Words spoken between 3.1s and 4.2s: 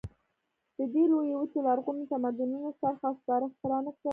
سپاره اختراع نه کړل.